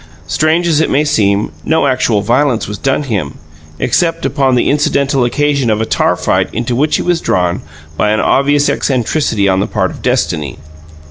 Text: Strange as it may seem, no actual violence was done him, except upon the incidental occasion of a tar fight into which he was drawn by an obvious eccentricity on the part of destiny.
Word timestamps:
Strange 0.25 0.67
as 0.67 0.81
it 0.81 0.89
may 0.89 1.05
seem, 1.05 1.51
no 1.63 1.85
actual 1.85 2.23
violence 2.23 2.67
was 2.67 2.79
done 2.79 3.03
him, 3.03 3.37
except 3.77 4.25
upon 4.25 4.55
the 4.55 4.67
incidental 4.67 5.23
occasion 5.23 5.69
of 5.69 5.79
a 5.79 5.85
tar 5.85 6.15
fight 6.15 6.51
into 6.51 6.75
which 6.75 6.95
he 6.95 7.03
was 7.03 7.21
drawn 7.21 7.61
by 7.97 8.09
an 8.09 8.19
obvious 8.19 8.67
eccentricity 8.67 9.47
on 9.47 9.59
the 9.59 9.67
part 9.67 9.91
of 9.91 10.01
destiny. 10.01 10.57